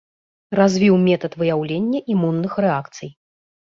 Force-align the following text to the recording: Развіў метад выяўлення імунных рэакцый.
Развіў 0.59 0.95
метад 1.09 1.37
выяўлення 1.43 1.99
імунных 2.15 2.51
рэакцый. 2.67 3.09